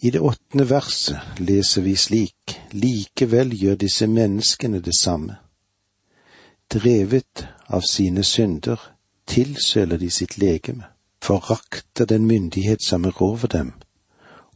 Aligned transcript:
I 0.00 0.10
det 0.10 0.20
åttende 0.20 0.64
verset 0.70 1.18
leser 1.38 1.82
vi 1.82 1.96
slik, 1.96 2.54
likevel 2.70 3.50
gjør 3.54 3.80
disse 3.82 4.06
menneskene 4.06 4.78
det 4.80 4.94
samme. 4.94 5.40
Drevet 6.70 7.46
av 7.66 7.82
sine 7.82 8.22
synder 8.22 8.78
tilsøler 9.26 9.98
de 9.98 10.10
sitt 10.10 10.36
legeme, 10.38 10.86
forakter 11.22 12.06
den 12.06 12.26
myndighet 12.26 12.84
som 12.84 13.04
er 13.04 13.22
over 13.22 13.50
dem, 13.50 13.72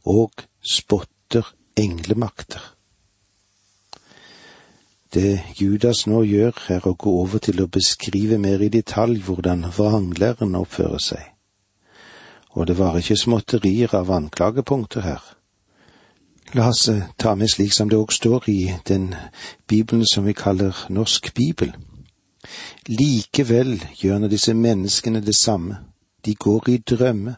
og 0.05 0.45
spotter 0.61 1.51
englemakter. 1.75 2.63
Det 5.13 5.41
Judas 5.59 6.07
nå 6.07 6.23
gjør, 6.23 6.55
er 6.71 6.87
å 6.87 6.95
gå 6.95 7.11
over 7.19 7.43
til 7.43 7.59
å 7.61 7.67
beskrive 7.67 8.39
mer 8.39 8.63
i 8.63 8.71
detalj 8.71 9.19
hvordan 9.27 9.67
vranglæren 9.75 10.55
oppfører 10.55 11.03
seg. 11.03 11.32
Og 12.53 12.67
det 12.67 12.77
var 12.77 12.97
ikke 12.97 13.17
småtterier 13.17 13.95
av 13.97 14.11
anklagepunkter 14.13 15.01
her. 15.01 15.23
La 16.53 16.67
oss 16.69 16.87
eh, 16.89 17.07
ta 17.17 17.33
med 17.35 17.49
slik 17.49 17.73
som 17.73 17.89
det 17.89 17.97
òg 17.97 18.11
står 18.13 18.49
i 18.51 18.59
den 18.85 19.15
bibelen 19.67 20.05
som 20.05 20.27
vi 20.27 20.35
kaller 20.37 20.85
Norsk 20.89 21.31
bibel. 21.33 21.73
Likevel 22.85 23.79
gjør 23.97 24.19
nå 24.21 24.29
disse 24.29 24.53
menneskene 24.53 25.23
det 25.25 25.35
samme, 25.39 25.79
de 26.25 26.35
går 26.35 26.69
i 26.69 26.77
drømme. 26.77 27.35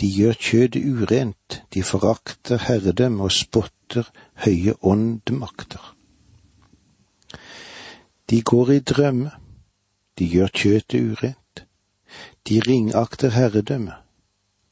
De 0.00 0.08
gjør 0.08 0.38
kjødet 0.40 0.84
urent, 0.84 1.60
de 1.74 1.82
forakter 1.82 2.62
herredømme 2.68 3.24
og 3.24 3.32
spotter 3.32 4.08
høye 4.44 4.74
åndemakter. 4.82 5.82
De 8.30 8.42
går 8.42 8.72
i 8.72 8.80
drømme, 8.80 9.30
de 10.18 10.26
gjør 10.26 10.52
kjøtet 10.52 11.00
urent, 11.00 11.64
de 12.48 12.60
ringakter 12.60 13.30
herredømme, 13.30 13.94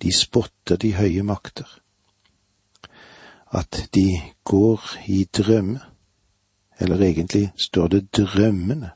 de 0.04 0.12
spotter 0.12 0.76
de 0.76 0.92
høye 0.94 1.22
makter. 1.24 1.68
At 3.52 3.88
de 3.94 4.20
går 4.44 4.80
i 5.08 5.24
drømme, 5.24 5.80
eller 6.78 7.00
egentlig 7.00 7.52
står 7.56 7.88
det 7.88 8.16
drømmene. 8.16 8.90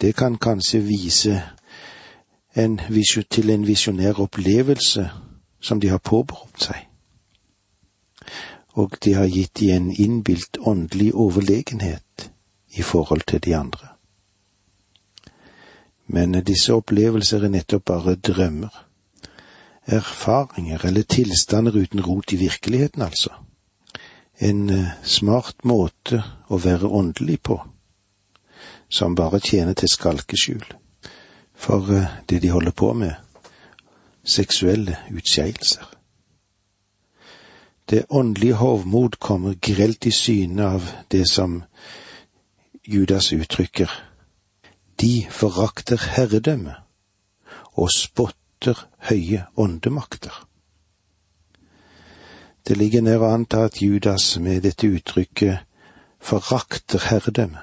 Det 0.00 0.16
kan 0.16 0.36
kanskje 0.38 0.80
vise 0.80 1.42
en, 2.54 2.78
til 3.30 3.50
en 3.50 3.66
visjonær 3.66 4.20
opplevelse 4.20 5.10
som 5.60 5.80
de 5.80 5.88
har 5.88 5.98
påberopt 5.98 6.62
seg, 6.62 6.86
og 8.78 8.94
de 9.04 9.14
har 9.14 9.26
gitt 9.26 9.58
de 9.58 9.72
en 9.72 9.90
innbilt 9.90 10.58
åndelig 10.60 11.14
overlegenhet 11.14 12.30
i 12.78 12.82
forhold 12.82 13.26
til 13.26 13.44
de 13.44 13.56
andre. 13.56 13.88
Men 16.06 16.32
disse 16.44 16.74
opplevelser 16.74 17.44
er 17.44 17.52
nettopp 17.52 17.84
bare 17.84 18.14
drømmer, 18.14 18.89
erfaringer 19.86 20.86
eller 20.86 21.02
tilstander 21.02 21.76
uten 21.76 22.00
rot 22.00 22.32
i 22.32 22.36
virkeligheten, 22.36 23.02
altså. 23.02 23.30
En 24.38 24.70
eh, 24.70 24.92
smart 25.04 25.64
måte 25.64 26.22
å 26.48 26.58
være 26.58 26.88
åndelig 26.88 27.42
på, 27.42 27.58
som 28.88 29.14
bare 29.14 29.40
tjener 29.40 29.76
til 29.76 29.90
skalkeskjul 29.92 30.64
for 31.60 31.92
eh, 31.92 32.08
det 32.28 32.40
de 32.42 32.50
holder 32.50 32.72
på 32.72 32.92
med, 32.92 33.14
seksuelle 34.24 34.96
utskeielser. 35.10 35.84
Det 37.90 38.04
åndelige 38.08 38.54
hovmod 38.54 39.18
kommer 39.18 39.54
grelt 39.60 40.06
i 40.06 40.10
syne 40.14 40.64
av 40.64 40.90
det 41.10 41.24
som 41.28 41.62
Judas 42.86 43.32
uttrykker. 43.32 43.90
De 45.00 45.26
forakter 45.30 45.98
herredømme 46.14 46.74
og 47.72 47.90
spotter 47.96 48.39
høye 49.08 49.46
åndemakter. 49.56 50.46
Det 52.66 52.76
ligger 52.76 53.02
nær 53.02 53.24
å 53.24 53.32
anta 53.34 53.64
at 53.64 53.80
Judas 53.82 54.36
med 54.38 54.62
dette 54.62 54.86
uttrykket 54.86 55.64
forakter 56.20 57.06
herredømme. 57.08 57.62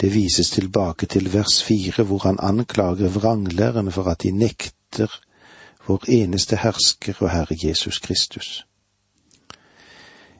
Det 0.00 0.12
vises 0.14 0.50
tilbake 0.50 1.06
til 1.06 1.32
vers 1.32 1.62
fire, 1.62 2.04
hvor 2.04 2.18
han 2.28 2.38
anklager 2.38 3.08
vranglærerne 3.08 3.90
for 3.90 4.10
at 4.12 4.22
de 4.22 4.30
nekter 4.30 5.10
vår 5.86 6.04
eneste 6.08 6.56
hersker 6.56 7.16
og 7.20 7.30
Herre 7.30 7.56
Jesus 7.64 7.98
Kristus. 7.98 8.64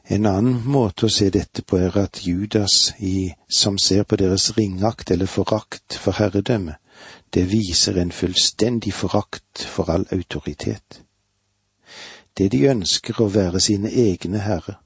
En 0.05 0.25
annen 0.29 0.61
måte 0.69 1.07
å 1.07 1.09
se 1.09 1.31
dette 1.33 1.63
på 1.65 1.79
er 1.81 1.97
at 1.97 2.21
Judas, 2.27 2.93
i, 2.99 3.33
som 3.49 3.77
ser 3.81 4.03
på 4.03 4.15
deres 4.21 4.51
ringakt 4.57 5.11
eller 5.11 5.25
forakt 5.25 5.97
for 5.97 6.13
herredømme, 6.13 6.77
det 7.35 7.43
viser 7.51 7.99
en 7.99 8.11
fullstendig 8.15 8.93
forakt 8.93 9.65
for 9.67 9.91
all 9.91 10.07
autoritet. 10.15 11.01
Det 12.37 12.49
de 12.51 12.63
ønsker 12.71 13.21
å 13.21 13.29
være 13.31 13.59
sine 13.63 13.91
egne 13.91 14.41
herre. 14.43 14.77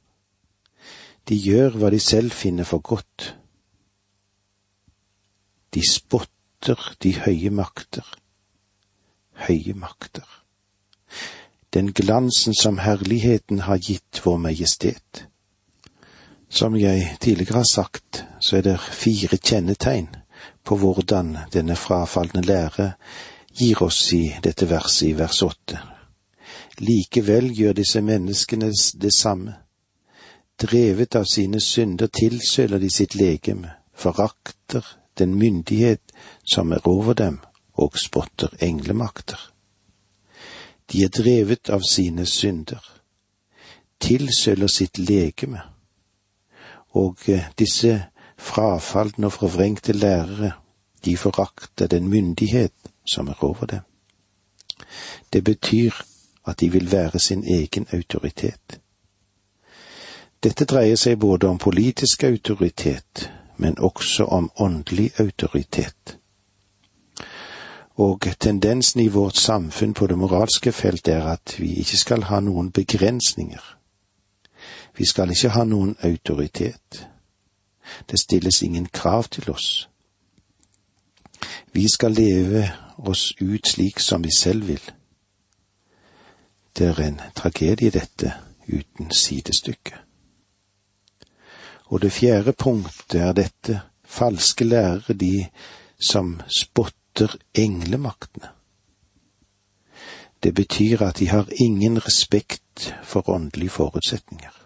De 1.30 1.38
gjør 1.38 1.78
hva 1.78 1.94
de 1.94 2.00
selv 2.02 2.34
finner 2.34 2.66
for 2.66 2.82
godt. 2.82 3.34
De 5.74 5.86
spotter 5.86 6.96
de 7.04 7.14
høye 7.22 7.54
makter. 7.54 8.06
Høye 9.46 9.78
makter 9.78 10.40
den 11.74 11.94
glansen 11.94 12.54
som 12.54 12.78
herligheten 12.78 13.60
har 13.60 13.78
gitt 13.78 14.22
vår 14.26 14.38
Majestet. 14.38 15.26
Som 16.50 16.76
jeg 16.76 17.18
tidligere 17.22 17.62
har 17.62 17.70
sagt, 17.72 18.24
så 18.42 18.58
er 18.58 18.62
det 18.62 18.80
fire 18.80 19.38
kjennetegn 19.38 20.08
på 20.64 20.76
hvordan 20.76 21.38
denne 21.54 21.76
frafalne 21.76 22.42
lære 22.42 22.92
gir 23.60 23.82
oss 23.84 24.14
i 24.14 24.24
dette 24.44 24.70
verset 24.70 25.08
i 25.10 25.16
vers 25.18 25.42
åtte. 25.44 25.80
Likevel 26.80 27.52
gjør 27.52 27.74
disse 27.82 28.02
menneskene 28.02 28.72
det 29.02 29.14
samme. 29.16 29.56
Drevet 30.60 31.16
av 31.16 31.26
sine 31.28 31.60
synder 31.64 32.08
tilsøler 32.08 32.80
de 32.80 32.90
sitt 32.92 33.16
legeme, 33.16 33.72
forakter 33.96 34.86
den 35.20 35.36
myndighet 35.36 36.02
som 36.44 36.72
er 36.72 36.88
over 36.88 37.14
dem, 37.14 37.40
og 37.74 37.98
spotter 38.00 38.52
englemakter. 38.62 39.40
De 40.92 41.04
er 41.04 41.12
drevet 41.14 41.70
av 41.70 41.84
sine 41.88 42.26
synder, 42.26 42.82
tilsøler 44.00 44.68
sitt 44.68 45.00
legeme, 45.00 45.62
og 46.98 47.20
eh, 47.28 47.52
disse 47.60 47.94
frafalne 48.40 49.28
og 49.28 49.34
forvrengte 49.34 49.94
lærere, 49.94 50.52
de 51.06 51.18
forakter 51.18 51.88
den 51.88 52.08
myndighet 52.08 52.72
som 53.06 53.28
er 53.28 53.44
over 53.44 53.66
dem. 53.66 53.80
Det 55.34 55.44
betyr 55.44 55.92
at 56.48 56.60
de 56.60 56.72
vil 56.72 56.92
være 56.92 57.20
sin 57.20 57.44
egen 57.44 57.88
autoritet. 57.94 58.80
Dette 60.44 60.66
dreier 60.66 60.96
seg 60.96 61.20
både 61.20 61.48
om 61.48 61.58
politisk 61.58 62.24
autoritet, 62.24 63.30
men 63.58 63.80
også 63.80 64.26
om 64.26 64.52
åndelig 64.58 65.12
autoritet 65.20 66.20
og 68.00 68.28
tendensen 68.40 69.02
i 69.02 69.08
vårt 69.08 69.36
samfunn 69.36 69.94
på 69.94 70.08
det 70.08 70.18
moralske 70.18 70.72
felt 70.72 71.08
er 71.08 71.26
at 71.28 71.56
vi 71.60 71.74
ikke 71.82 71.98
skal 72.00 72.24
ha 72.30 72.40
noen 72.40 72.72
begrensninger. 72.72 73.64
Vi 74.96 75.06
skal 75.06 75.34
ikke 75.36 75.52
ha 75.52 75.66
noen 75.68 75.98
autoritet. 76.04 77.02
Det 78.12 78.20
stilles 78.20 78.62
ingen 78.62 78.86
krav 78.86 79.24
til 79.24 79.52
oss. 79.52 79.90
Vi 81.74 81.88
skal 81.88 82.12
leve 82.12 82.72
oss 82.98 83.34
ut 83.42 83.68
slik 83.68 84.00
som 84.00 84.24
vi 84.24 84.32
selv 84.38 84.68
vil. 84.68 84.92
Det 86.78 86.88
er 86.88 87.02
en 87.02 87.22
tragedie, 87.36 87.90
dette, 87.90 88.34
uten 88.68 89.12
sidestykke. 89.12 89.96
Og 91.86 92.02
det 92.02 92.12
fjerde 92.12 92.54
punktet 92.54 93.22
er 93.22 93.34
dette, 93.34 93.82
falske 94.06 94.66
lærere, 94.66 95.14
de 95.14 95.48
som 96.00 96.42
spotter 96.48 97.36
englemaktene. 97.54 98.50
Det 100.44 100.56
betyr 100.56 101.02
at 101.02 101.20
de 101.20 101.28
har 101.28 101.50
ingen 101.62 102.06
respekt 102.06 102.96
for 103.04 103.30
åndelige 103.30 103.70
forutsetninger. 103.70 104.59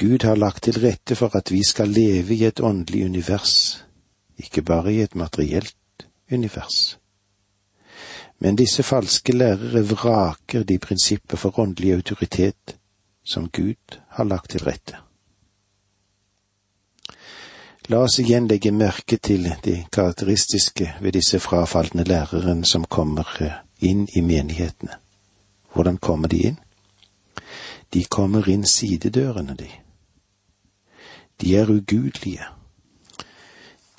Gud 0.00 0.22
har 0.24 0.36
lagt 0.36 0.62
til 0.64 0.78
rette 0.80 1.12
for 1.16 1.36
at 1.36 1.50
vi 1.52 1.60
skal 1.64 1.90
leve 1.92 2.34
i 2.34 2.44
et 2.48 2.60
åndelig 2.60 3.04
univers, 3.04 3.84
ikke 4.38 4.62
bare 4.62 4.94
i 4.94 5.02
et 5.04 5.14
materielt 5.14 6.06
univers. 6.32 6.98
Men 8.38 8.56
disse 8.56 8.82
falske 8.82 9.32
lærere 9.32 9.82
vraker 9.84 10.62
de 10.62 10.78
prinsipper 10.78 11.36
for 11.36 11.58
åndelig 11.58 11.92
autoritet 11.92 12.76
som 13.24 13.48
Gud 13.48 13.98
har 14.08 14.24
lagt 14.24 14.50
til 14.50 14.64
rette. 14.64 14.96
La 17.92 18.00
oss 18.06 18.18
igjen 18.22 18.48
legge 18.48 18.72
merke 18.72 19.16
til 19.16 19.50
det 19.64 19.76
karakteristiske 19.92 20.94
ved 21.00 21.12
disse 21.12 21.40
frafalne 21.40 22.04
læreren 22.08 22.64
som 22.64 22.88
kommer 22.88 23.36
eh, 23.40 23.60
inn 23.80 24.08
i 24.16 24.20
menighetene. 24.24 24.96
Hvordan 25.74 25.98
kommer 25.98 26.28
de 26.28 26.42
inn? 26.48 26.58
De 27.92 28.04
kommer 28.04 28.48
inn 28.48 28.64
sidedørene, 28.64 29.56
de. 29.58 29.68
De 31.40 31.56
er 31.56 31.70
ugudelige. 31.70 32.44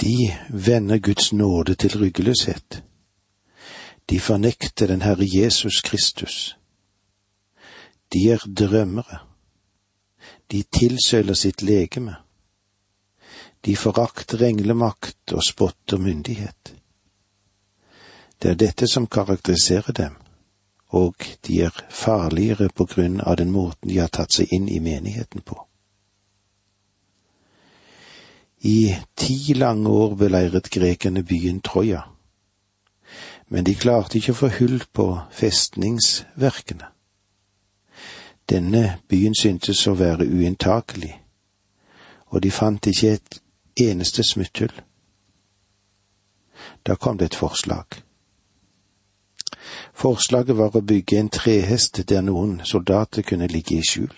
De 0.01 0.37
vender 0.49 0.97
Guds 0.97 1.33
nåde 1.33 1.75
til 1.75 1.99
ryggeløshet. 1.99 2.83
De 4.09 4.19
fornekter 4.19 4.87
den 4.87 5.01
Herre 5.01 5.27
Jesus 5.33 5.81
Kristus. 5.81 6.57
De 8.13 8.31
er 8.31 8.37
drømmere. 8.37 9.17
De 10.51 10.63
tilsøler 10.79 11.33
sitt 11.33 11.61
legeme. 11.61 12.15
De 13.65 13.75
forakter 13.75 14.41
englemakt 14.43 15.33
og 15.33 15.43
spotter 15.43 15.97
myndighet. 15.97 16.75
Det 18.41 18.51
er 18.51 18.55
dette 18.55 18.87
som 18.87 19.07
karakteriserer 19.07 19.91
dem, 19.91 20.15
og 20.87 21.15
de 21.47 21.61
er 21.61 21.83
farligere 21.89 22.69
på 22.75 22.85
grunn 22.85 23.21
av 23.21 23.37
den 23.37 23.51
måten 23.51 23.89
de 23.89 23.99
har 24.01 24.09
tatt 24.09 24.33
seg 24.33 24.49
inn 24.51 24.69
i 24.69 24.79
menigheten 24.79 25.45
på. 25.45 25.70
I 28.63 28.95
ti 29.15 29.53
lange 29.53 29.89
år 29.89 30.15
beleiret 30.15 30.69
grekerne 30.69 31.23
byen 31.23 31.61
Troja, 31.61 32.01
men 33.47 33.65
de 33.65 33.75
klarte 33.75 34.19
ikke 34.19 34.35
å 34.35 34.39
få 34.43 34.49
hull 34.59 34.83
på 34.93 35.05
festningsverkene. 35.33 36.91
Denne 38.49 38.99
byen 39.09 39.35
syntes 39.35 39.81
å 39.87 39.95
være 39.97 40.27
uinntakelig, 40.29 41.15
og 42.29 42.43
de 42.45 42.51
fant 42.51 42.87
ikke 42.87 43.15
et 43.17 43.41
eneste 43.81 44.23
smutthull. 44.23 44.73
Da 46.85 46.95
kom 46.95 47.17
det 47.17 47.31
et 47.31 47.41
forslag. 47.41 47.97
Forslaget 49.93 50.57
var 50.57 50.75
å 50.75 50.85
bygge 50.85 51.19
en 51.19 51.29
trehest 51.29 52.03
der 52.09 52.21
noen 52.21 52.59
soldater 52.65 53.25
kunne 53.25 53.49
ligge 53.49 53.77
i 53.79 53.85
skjul. 53.85 54.13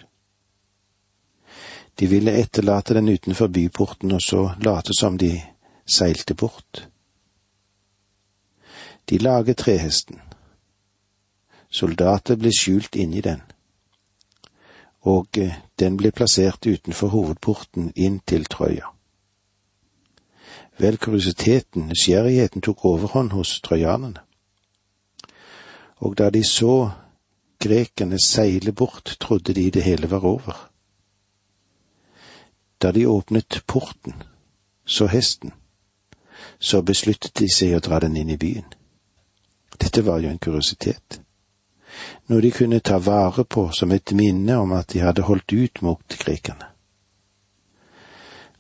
De 2.00 2.08
ville 2.08 2.32
etterlate 2.32 2.94
den 2.94 3.10
utenfor 3.10 3.48
byporten 3.48 4.12
og 4.12 4.22
så 4.22 4.54
late 4.66 4.96
som 5.00 5.18
de 5.18 5.42
seilte 5.86 6.34
bort. 6.34 6.88
De 9.10 9.18
laget 9.18 9.58
trehesten. 9.58 10.22
Soldater 11.70 12.38
ble 12.38 12.52
skjult 12.54 12.96
inni 12.96 13.22
den, 13.22 13.42
og 15.02 15.38
eh, 15.42 15.56
den 15.80 15.98
ble 15.98 16.12
plassert 16.14 16.66
utenfor 16.66 17.10
hovedporten 17.10 17.92
inn 17.96 18.20
til 18.30 18.46
Trøya. 18.46 18.92
Vel, 20.78 20.98
kuriositeten, 20.98 21.88
nysgjerrigheten, 21.90 22.62
tok 22.62 22.86
overhånd 22.86 23.34
hos 23.34 23.60
trojanerne. 23.66 24.22
Og 26.06 26.18
da 26.18 26.30
de 26.30 26.44
så 26.46 26.92
grekerne 27.62 28.20
seile 28.22 28.72
bort, 28.72 29.18
trodde 29.20 29.54
de 29.54 29.70
det 29.72 29.84
hele 29.84 30.10
var 30.12 30.26
over. 30.26 30.73
Da 32.84 32.92
de 32.92 33.06
åpnet 33.08 33.62
porten, 33.66 34.14
så 34.86 35.08
hesten, 35.08 35.54
så 36.60 36.82
besluttet 36.84 37.38
de 37.40 37.48
seg 37.48 37.78
å 37.78 37.84
dra 37.84 38.02
den 38.04 38.18
inn 38.20 38.34
i 38.34 38.38
byen. 38.38 38.66
Dette 39.80 40.04
var 40.04 40.20
jo 40.20 40.28
en 40.28 40.42
kuriositet. 40.44 41.22
Noe 42.28 42.44
de 42.44 42.52
kunne 42.52 42.82
ta 42.84 42.98
vare 43.00 43.46
på 43.48 43.70
som 43.72 43.92
et 43.96 44.12
minne 44.12 44.58
om 44.60 44.76
at 44.76 44.92
de 44.92 45.00
hadde 45.00 45.24
holdt 45.24 45.54
ut 45.54 45.82
mot 45.82 46.18
grekerne. 46.26 46.68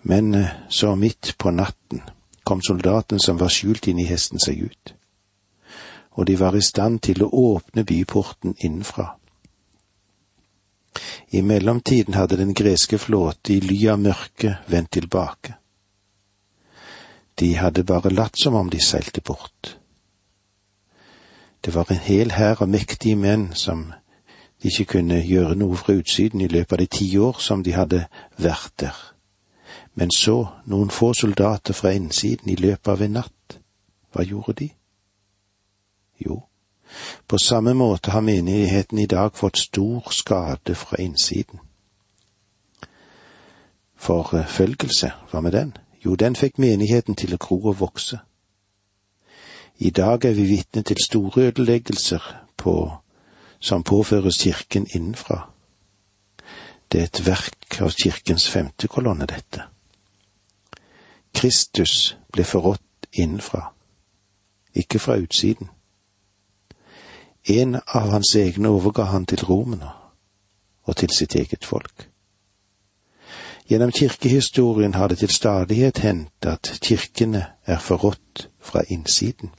Men 0.08 0.34
eh, 0.40 0.56
så 0.70 0.96
midt 0.96 1.36
på 1.38 1.52
natten 1.52 2.02
kom 2.44 2.62
soldaten 2.62 3.20
som 3.20 3.38
var 3.40 3.52
skjult 3.52 3.88
inni 3.88 4.08
hesten 4.08 4.40
seg 4.40 4.64
ut, 4.68 4.96
og 6.16 6.28
de 6.28 6.40
var 6.40 6.56
i 6.56 6.64
stand 6.64 7.02
til 7.08 7.24
å 7.24 7.32
åpne 7.32 7.84
byporten 7.88 8.56
innenfra. 8.60 9.14
I 11.34 11.42
mellomtiden 11.42 12.14
hadde 12.14 12.38
den 12.38 12.54
greske 12.54 12.98
flåte 13.02 13.56
i 13.56 13.62
ly 13.62 13.80
av 13.90 14.00
mørket 14.00 14.68
vendt 14.70 14.92
tilbake. 14.94 15.56
De 17.42 17.56
hadde 17.58 17.84
bare 17.90 18.12
latt 18.14 18.38
som 18.38 18.54
om 18.54 18.70
de 18.70 18.78
seilte 18.78 19.22
bort. 19.26 19.78
Det 21.66 21.74
var 21.74 21.90
en 21.90 22.04
hel 22.06 22.36
hær 22.38 22.62
av 22.62 22.70
mektige 22.70 23.18
menn 23.18 23.48
som 23.58 23.88
ikke 24.62 24.86
kunne 24.94 25.24
gjøre 25.26 25.58
noe 25.58 25.80
fra 25.80 25.98
utsiden 25.98 26.46
i 26.46 26.52
løpet 26.54 26.78
av 26.78 26.84
de 26.84 26.90
ti 27.00 27.10
år 27.18 27.42
som 27.42 27.66
de 27.66 27.74
hadde 27.74 28.06
vært 28.38 28.78
der. 28.86 29.02
Men 29.98 30.14
så 30.14 30.38
noen 30.70 30.94
få 30.94 31.16
soldater 31.18 31.74
fra 31.74 31.96
innsiden 31.98 32.54
i 32.54 32.62
løpet 32.62 32.94
av 32.94 33.02
en 33.02 33.18
natt. 33.24 33.60
Hva 34.14 34.22
gjorde 34.22 34.60
de? 34.62 34.70
Jo, 36.22 36.44
på 37.28 37.38
samme 37.38 37.74
måte 37.74 38.12
har 38.12 38.22
menigheten 38.22 39.00
i 39.00 39.06
dag 39.06 39.36
fått 39.36 39.58
stor 39.58 40.12
skade 40.12 40.76
fra 40.76 40.98
innsiden. 40.98 41.60
Forfølgelse, 43.96 45.12
hva 45.32 45.42
med 45.42 45.52
den? 45.52 45.78
Jo, 46.06 46.16
den 46.16 46.36
fikk 46.36 46.60
menigheten 46.60 47.16
til 47.16 47.34
å 47.34 47.40
gro 47.40 47.62
og 47.72 47.80
vokse. 47.80 48.20
I 49.80 49.90
dag 49.90 50.26
er 50.26 50.34
vi 50.34 50.46
vitne 50.46 50.84
til 50.84 51.00
store 51.06 51.48
ødeleggelser 51.48 52.24
på, 52.58 52.76
som 53.60 53.84
påføres 53.84 54.38
kirken 54.44 54.88
innenfra. 54.96 55.50
Det 56.92 57.00
er 57.00 57.06
et 57.10 57.26
verk 57.26 57.80
av 57.82 57.96
kirkens 57.96 58.50
femte 58.50 58.88
kolonne, 58.88 59.26
dette. 59.26 59.64
Kristus 61.34 62.18
ble 62.32 62.44
forrådt 62.46 63.08
innenfra, 63.14 63.72
ikke 64.76 65.00
fra 65.00 65.16
utsiden. 65.18 65.72
En 67.50 67.76
av 67.76 68.10
hans 68.10 68.36
egne 68.36 68.70
overga 68.70 69.04
han 69.12 69.26
til 69.26 69.44
romene 69.44 69.90
og 70.84 70.96
til 70.96 71.12
sitt 71.12 71.36
eget 71.36 71.66
folk. 71.66 72.08
Gjennom 73.68 73.92
kirkehistorien 73.92 74.94
har 74.94 75.08
det 75.08 75.18
til 75.18 75.30
stadighet 75.30 75.98
hendt 76.04 76.46
at 76.46 76.80
kirkene 76.84 77.46
er 77.66 77.80
forrådt 77.80 78.50
fra 78.60 78.84
innsiden. 78.88 79.52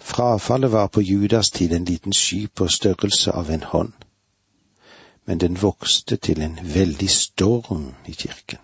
Frafallet 0.00 0.72
var 0.72 0.86
på 0.86 1.00
Judas 1.00 1.50
tid 1.50 1.72
en 1.72 1.84
liten 1.84 2.12
sky 2.12 2.46
på 2.54 2.68
størrelse 2.68 3.32
av 3.32 3.50
en 3.50 3.62
hånd, 3.62 3.92
men 5.26 5.40
den 5.40 5.62
vokste 5.62 6.16
til 6.16 6.42
en 6.42 6.58
veldig 6.62 7.10
storm 7.10 7.94
i 8.06 8.12
kirken. 8.12 8.60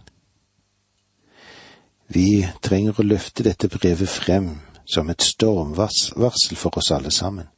Vi 2.09 2.47
trenger 2.63 3.01
å 3.01 3.03
løfte 3.03 3.43
dette 3.43 3.69
brevet 3.69 4.09
frem 4.09 4.55
som 4.87 5.11
et 5.11 5.23
stormvarsel 5.23 6.57
for 6.57 6.79
oss 6.79 6.91
alle 6.91 7.11
sammen, 7.11 7.49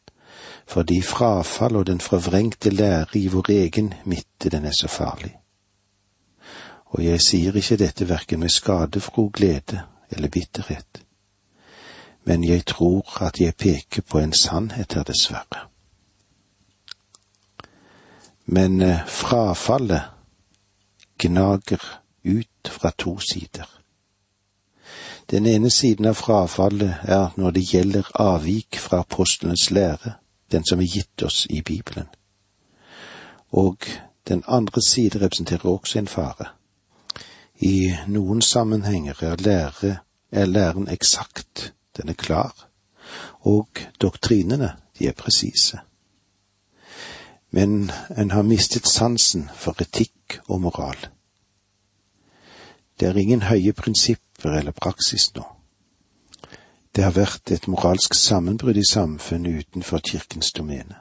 fordi 0.67 1.03
frafall 1.03 1.77
og 1.77 1.87
den 1.87 2.01
forvrengte 2.01 2.71
lære 2.71 3.19
i 3.19 3.29
vår 3.29 3.51
egen 3.51 3.95
midte, 4.05 4.51
den 4.51 4.65
er 4.65 4.73
så 4.73 4.89
farlig. 4.89 5.37
Og 6.85 7.05
jeg 7.05 7.21
sier 7.21 7.57
ikke 7.57 7.77
dette 7.77 8.09
verken 8.09 8.41
med 8.41 8.49
skadefro 8.49 9.31
glede 9.35 9.83
eller 10.11 10.29
bitterhet, 10.29 11.05
men 12.25 12.45
jeg 12.45 12.67
tror 12.67 13.23
at 13.23 13.41
jeg 13.41 13.57
peker 13.57 14.03
på 14.03 14.19
en 14.19 14.33
sannhet 14.33 14.93
her, 14.95 15.03
dessverre. 15.03 15.69
Men 18.47 18.81
eh, 18.83 19.07
frafallet 19.07 20.03
gnager 21.19 21.81
ut 22.25 22.69
fra 22.69 22.93
to 22.99 23.19
sider. 23.19 23.84
Den 25.31 25.47
ene 25.47 25.71
siden 25.71 26.05
av 26.07 26.15
frafallet 26.15 26.97
er 27.09 27.33
når 27.37 27.51
det 27.51 27.63
gjelder 27.73 28.11
avvik 28.21 28.77
fra 28.79 29.01
apostlenes 29.01 29.71
lære, 29.71 30.19
den 30.53 30.65
som 30.69 30.81
er 30.81 30.91
gitt 30.91 31.23
oss 31.23 31.47
i 31.51 31.63
Bibelen. 31.63 32.09
Og 33.51 33.87
den 34.29 34.43
andre 34.47 34.83
side 34.83 35.21
representerer 35.21 35.69
også 35.69 35.99
en 35.99 36.09
fare. 36.09 36.47
I 37.57 37.95
noen 38.07 38.43
sammenhenger 38.43 39.23
er, 39.23 39.37
lære, 39.37 39.97
er 40.33 40.47
læren 40.47 40.89
eksakt, 40.89 41.73
den 41.97 42.09
er 42.09 42.19
klar, 42.19 42.69
og 43.41 43.69
doktrinene, 44.01 44.75
de 44.99 45.09
er 45.09 45.13
presise. 45.13 45.79
Men 47.51 47.91
en 48.19 48.31
har 48.31 48.43
mistet 48.43 48.87
sansen 48.87 49.49
for 49.55 49.81
etikk 49.81 50.41
og 50.49 50.61
moral. 50.61 50.99
Det 53.01 53.09
er 53.09 53.17
ingen 53.17 53.43
høye 53.43 53.73
prinsipper 53.73 54.24
eller 54.53 54.73
praksis 54.73 55.35
nå. 55.35 55.45
Det 56.95 57.05
har 57.05 57.15
vært 57.17 57.51
et 57.51 57.67
moralsk 57.69 58.15
sammenbrudd 58.15 58.77
i 58.77 58.87
samfunnet 58.91 59.65
utenfor 59.65 59.99
kirkens 59.99 60.53
domene. 60.53 61.01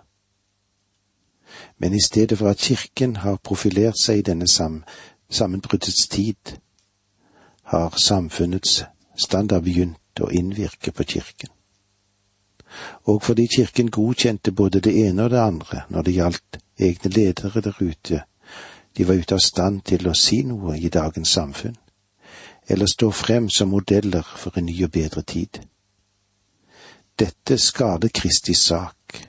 Men 1.78 1.94
i 1.94 2.02
stedet 2.02 2.38
for 2.38 2.50
at 2.50 2.58
kirken 2.58 3.16
har 3.16 3.38
profilert 3.44 4.00
seg 4.02 4.18
i 4.18 4.26
denne 4.26 4.48
sam 4.48 4.84
sammenbruddets 5.30 6.08
tid, 6.08 6.58
har 7.64 7.94
samfunnets 7.98 8.84
standard 9.18 9.64
begynt 9.64 10.22
å 10.22 10.30
innvirke 10.30 10.92
på 10.92 11.04
kirken. 11.04 11.50
Og 13.06 13.22
fordi 13.24 13.48
kirken 13.56 13.92
godkjente 13.92 14.52
både 14.52 14.80
det 14.80 14.94
ene 15.06 15.24
og 15.24 15.30
det 15.30 15.40
andre 15.40 15.84
når 15.90 16.02
det 16.02 16.14
gjaldt 16.14 16.60
egne 16.80 17.10
ledere 17.10 17.62
der 17.62 17.82
ute, 17.82 18.24
de 18.98 19.08
var 19.08 19.14
ute 19.14 19.36
av 19.36 19.42
stand 19.42 19.82
til 19.86 20.08
å 20.08 20.14
si 20.18 20.42
noe 20.46 20.78
i 20.78 20.90
dagens 20.90 21.30
samfunn, 21.30 21.78
eller 22.68 22.86
stå 22.86 23.12
frem 23.12 23.50
som 23.50 23.70
modeller 23.70 24.24
for 24.38 24.58
en 24.58 24.66
ny 24.66 24.84
og 24.84 24.92
bedre 24.92 25.22
tid. 25.22 25.60
Dette 27.20 27.58
skader 27.58 28.10
Kristis 28.14 28.58
sak. 28.58 29.28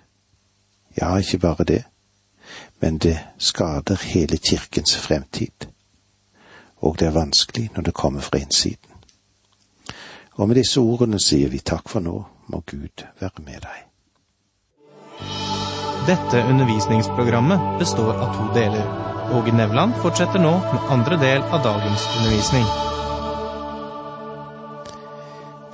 Ja, 0.96 1.16
ikke 1.16 1.38
bare 1.38 1.64
det, 1.64 1.84
men 2.80 2.98
det 2.98 3.18
skader 3.38 3.96
hele 4.02 4.36
kirkens 4.36 4.96
fremtid. 4.96 5.66
Og 6.76 6.98
det 6.98 7.06
er 7.06 7.10
vanskelig 7.10 7.70
når 7.74 7.82
det 7.82 7.94
kommer 7.94 8.20
fra 8.20 8.38
innsiden. 8.38 8.90
Og 10.34 10.48
med 10.48 10.56
disse 10.56 10.80
ordene 10.80 11.20
sier 11.22 11.48
vi 11.48 11.58
takk 11.58 11.88
for 11.88 12.00
nå, 12.00 12.24
må 12.48 12.62
Gud 12.66 13.04
være 13.20 13.44
med 13.44 13.60
deg. 13.66 13.84
Dette 16.04 16.42
undervisningsprogrammet 16.50 17.78
består 17.78 18.18
av 18.18 18.34
to 18.36 18.48
deler. 18.58 18.90
Åge 19.32 19.54
Nevland 19.56 19.94
fortsetter 20.02 20.42
nå 20.42 20.58
med 20.72 20.90
andre 20.90 21.20
del 21.20 21.46
av 21.48 21.62
dagens 21.64 22.10
undervisning. 22.18 22.93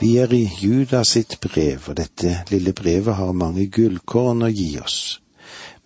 Vi 0.00 0.16
er 0.16 0.32
i 0.32 0.46
Judas 0.62 1.10
sitt 1.12 1.34
brev, 1.44 1.90
og 1.90 1.98
dette 1.98 2.38
lille 2.48 2.72
brevet 2.72 3.18
har 3.18 3.34
mange 3.36 3.66
gullkorn 3.68 4.46
å 4.46 4.48
gi 4.48 4.78
oss. 4.80 5.20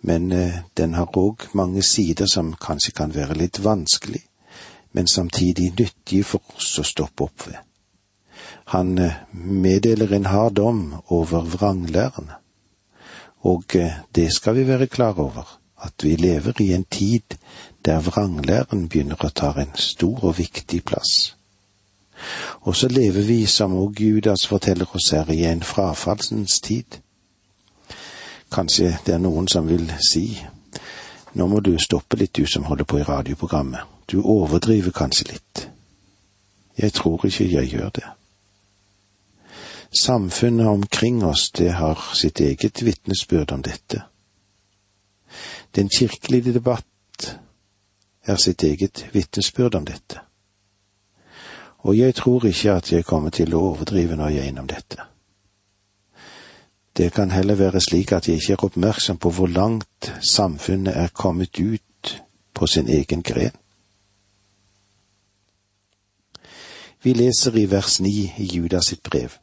Men 0.07 0.31
eh, 0.31 0.61
den 0.79 0.95
har 0.95 1.11
òg 1.19 1.49
mange 1.51 1.83
sider 1.83 2.29
som 2.31 2.53
kanskje 2.55 2.93
kan 2.95 3.11
være 3.11 3.35
litt 3.35 3.59
vanskelig, 3.59 4.21
men 4.95 5.11
samtidig 5.11 5.73
nyttig 5.75 6.23
for 6.31 6.55
oss 6.55 6.71
å 6.79 6.87
stoppe 6.87 7.27
opp 7.27 7.47
ved. 7.49 7.59
Han 8.71 8.95
eh, 9.03 9.19
meddeler 9.35 10.15
en 10.15 10.31
hard 10.31 10.55
dom 10.61 10.81
over 11.11 11.43
vranglærerne. 11.57 12.39
Og 13.51 13.75
eh, 13.75 13.99
det 14.15 14.29
skal 14.31 14.55
vi 14.55 14.67
være 14.71 14.87
klar 14.87 15.19
over, 15.19 15.57
at 15.83 16.07
vi 16.07 16.15
lever 16.15 16.63
i 16.63 16.71
en 16.71 16.87
tid 16.87 17.35
der 17.83 17.99
vranglæren 17.99 18.87
begynner 18.87 19.19
å 19.19 19.35
ta 19.35 19.51
en 19.59 19.75
stor 19.75 20.23
og 20.23 20.39
viktig 20.39 20.85
plass. 20.87 21.34
Og 22.61 22.75
så 22.75 22.87
lever 22.87 23.21
vi, 23.21 23.45
som 23.45 23.73
òg 23.73 24.01
Judas 24.01 24.47
forteller 24.47 24.95
oss 24.95 25.11
her, 25.11 25.29
i 25.31 25.45
en 25.45 25.63
frafallsens 25.63 26.59
tid. 26.63 26.99
Kanskje 28.51 28.97
det 29.05 29.13
er 29.13 29.23
noen 29.23 29.47
som 29.51 29.67
vil 29.67 29.89
si, 30.09 30.27
nå 31.35 31.47
må 31.51 31.59
du 31.59 31.73
stoppe 31.79 32.17
litt, 32.17 32.35
du 32.35 32.45
som 32.47 32.63
holder 32.69 32.87
på 32.87 32.99
i 33.01 33.07
radioprogrammet, 33.07 33.81
du 34.11 34.21
overdriver 34.21 34.91
kanskje 34.95 35.31
litt. 35.33 35.67
Jeg 36.77 36.93
tror 36.93 37.25
ikke 37.25 37.47
jeg 37.51 37.71
gjør 37.71 37.89
det. 37.99 38.05
Samfunnet 39.95 40.67
omkring 40.67 41.23
oss, 41.25 41.49
det 41.51 41.71
har 41.73 41.99
sitt 42.13 42.39
eget 42.39 42.83
vitnesbyrd 42.83 43.51
om 43.51 43.63
dette. 43.63 44.01
Den 45.75 45.89
kirkelige 45.89 46.53
debatt 46.53 47.37
er 48.25 48.35
sitt 48.35 48.63
eget 48.63 49.05
vitnesbyrd 49.13 49.75
om 49.75 49.85
dette. 49.85 50.24
Og 51.85 51.97
jeg 51.97 52.15
tror 52.17 52.45
ikke 52.45 52.71
at 52.73 52.91
jeg 52.91 53.05
kommer 53.05 53.29
til 53.29 53.53
å 53.53 53.61
overdrive 53.71 54.17
når 54.17 54.33
jeg 54.33 54.43
er 54.43 54.49
innom 54.49 54.69
dette. 54.69 55.03
Det 56.97 57.11
kan 57.13 57.31
heller 57.31 57.59
være 57.59 57.81
slik 57.83 58.13
at 58.15 58.27
jeg 58.27 58.41
ikke 58.41 58.53
er 58.53 58.65
oppmerksom 58.65 59.19
på 59.21 59.29
hvor 59.37 59.51
langt 59.51 60.09
samfunnet 60.23 60.97
er 60.97 61.13
kommet 61.13 61.59
ut 61.59 62.15
på 62.53 62.67
sin 62.67 62.89
egen 62.89 63.21
gren. 63.21 63.53
Vi 67.03 67.13
leser 67.13 67.57
i 67.57 67.67
vers 67.69 67.99
ni 68.01 68.31
i 68.37 68.47
Judas 68.49 68.89
sitt 68.89 69.03
brev. 69.03 69.37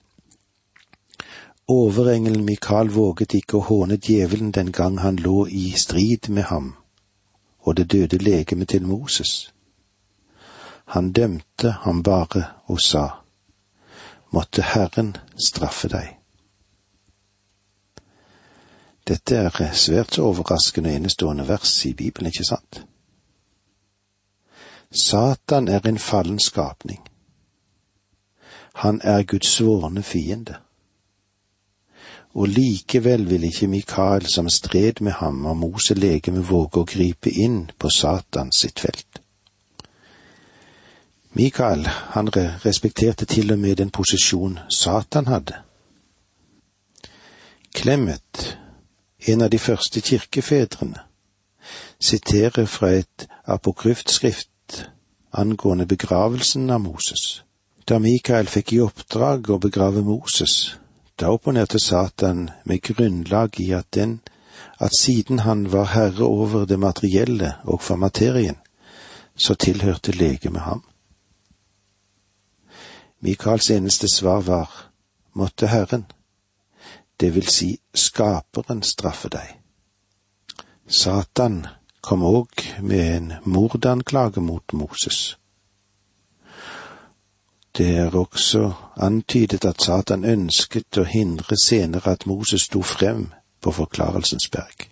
Overengelen 1.69 2.45
Mikael 2.45 2.91
våget 2.91 3.37
ikke 3.39 3.61
å 3.61 3.67
håne 3.69 4.01
djevelen 4.03 4.51
den 4.51 4.73
gang 4.73 4.99
han 4.99 5.21
lå 5.23 5.47
i 5.47 5.71
strid 5.79 6.27
med 6.29 6.51
ham 6.51 6.73
og 7.63 7.77
det 7.77 7.93
døde 7.93 8.19
legemet 8.19 8.69
til 8.69 8.87
Moses. 8.87 9.53
Han 10.93 11.13
dømte 11.13 11.71
ham 11.85 12.03
bare 12.03 12.45
og 12.67 12.81
sa, 12.81 13.09
Måtte 14.33 14.63
Herren 14.65 15.17
straffe 15.37 15.89
deg. 15.93 16.07
Dette 19.09 19.37
er 19.37 19.75
svært 19.77 20.17
overraskende 20.19 20.89
og 20.89 20.97
enestående 20.97 21.49
vers 21.49 21.75
i 21.85 21.93
Bibelen, 21.93 22.31
ikke 22.33 22.47
sant? 22.49 22.83
Satan 24.91 25.69
er 25.69 25.85
en 25.89 25.99
fallen 25.99 26.41
skapning. 26.41 27.01
Han 28.85 29.01
er 29.05 29.23
Guds 29.23 29.53
svorne 29.57 30.03
fiende 30.03 30.61
og 32.35 32.49
likevel 32.49 33.31
vil 33.31 33.45
ikke 33.45 33.67
Mikael, 33.69 34.27
som 34.27 34.49
stred 34.49 35.01
med 35.01 35.13
ham 35.13 35.45
og 35.47 35.57
Mose 35.57 35.95
legeme, 35.95 36.45
våge 36.45 36.81
å 36.81 36.89
gripe 36.89 37.31
inn 37.31 37.67
på 37.79 37.91
Satan 37.93 38.53
sitt 38.57 38.81
felt. 38.81 39.22
Mikael, 41.35 41.87
han 41.87 42.29
respekterte 42.65 43.25
til 43.25 43.53
og 43.53 43.59
med 43.59 43.77
den 43.77 43.91
posisjon 43.91 44.59
Satan 44.69 45.27
hadde. 45.27 45.55
Clemet, 47.77 48.59
en 49.27 49.41
av 49.41 49.49
de 49.51 49.59
første 49.59 50.01
kirkefedrene, 50.01 51.01
siterer 52.01 52.67
fra 52.67 52.91
et 52.99 53.27
apokryftskrift 53.45 54.85
angående 55.33 55.87
begravelsen 55.87 56.71
av 56.71 56.81
Moses. 56.85 57.43
Da 57.89 57.99
Mikael 57.99 58.47
fikk 58.47 58.77
i 58.77 58.83
oppdrag 58.85 59.49
å 59.51 59.59
begrave 59.59 60.05
Moses, 60.05 60.77
da 61.17 61.33
opponerte 61.33 61.81
Satan 61.81 62.51
med 62.69 62.85
grunnlag 62.85 63.57
i 63.61 63.73
at 63.73 63.89
den, 63.97 64.21
at 64.79 64.93
siden 65.01 65.47
han 65.49 65.65
var 65.73 65.95
herre 65.97 66.29
over 66.29 66.67
det 66.69 66.79
materielle 66.79 67.57
og 67.65 67.81
for 67.83 67.97
materien, 67.97 68.61
så 69.35 69.55
tilhørte 69.55 70.13
legemet 70.13 70.69
ham. 70.69 70.83
Mikaels 73.23 73.71
eneste 73.71 74.09
svar 74.11 74.41
var, 74.41 74.71
måtte 75.33 75.67
Herren, 75.67 76.05
det 77.21 77.35
vil 77.35 77.47
si 77.47 77.77
Skaperen, 77.95 78.83
straffe 78.83 79.29
deg. 79.31 79.53
Satan 80.91 81.67
kom 82.03 82.25
òg 82.27 82.65
med 82.83 83.17
en 83.17 83.33
mordanklage 83.45 84.43
mot 84.43 84.73
Moses. 84.73 85.37
Det 87.79 87.97
er 87.97 88.17
også 88.17 88.73
antydet 88.97 89.65
at 89.65 89.81
Satan 89.81 90.25
ønsket 90.25 90.99
å 90.99 91.05
hindre 91.09 91.57
senere 91.57 92.17
at 92.17 92.27
Moses 92.27 92.67
sto 92.67 92.83
frem 92.83 93.29
på 93.63 93.71
Forklarelsens 93.71 94.49
berg. 94.51 94.89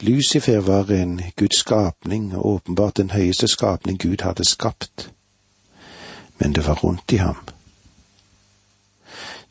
Lucifer 0.00 0.60
var 0.60 0.90
en 0.90 1.20
Guds 1.36 1.62
skapning, 1.62 2.34
og 2.34 2.46
åpenbart 2.46 2.96
den 2.96 3.10
høyeste 3.10 3.48
skapning 3.48 3.98
Gud 3.98 4.26
hadde 4.26 4.44
skapt. 4.44 5.12
Men 6.38 6.52
det 6.52 6.66
var 6.66 6.74
rundt 6.74 7.12
i 7.12 7.16
ham. 7.16 7.36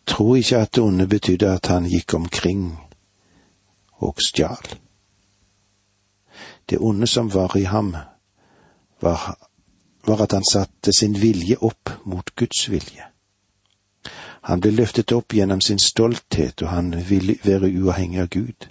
Tro 0.07 0.35
ikke 0.35 0.57
at 0.57 0.75
det 0.75 0.83
onde 0.83 1.07
betydde 1.07 1.51
at 1.51 1.67
han 1.67 1.85
gikk 1.85 2.13
omkring 2.13 2.79
og 3.99 4.21
stjal. 4.23 4.77
Det 6.69 6.77
onde 6.79 7.07
som 7.07 7.33
var 7.33 7.57
i 7.57 7.63
ham, 7.63 7.95
var 9.01 9.37
var 10.07 10.21
at 10.23 10.31
han 10.31 10.43
satte 10.51 10.93
sin 10.93 11.21
vilje 11.21 11.57
opp 11.61 11.89
mot 12.05 12.35
Guds 12.35 12.69
vilje. 12.69 13.03
Han 14.47 14.61
ble 14.63 14.71
løftet 14.71 15.11
opp 15.11 15.33
gjennom 15.35 15.61
sin 15.61 15.79
stolthet, 15.79 16.61
og 16.61 16.69
han 16.69 16.93
ville 17.09 17.35
være 17.43 17.67
uavhengig 17.67 18.21
av 18.23 18.29
Gud. 18.31 18.69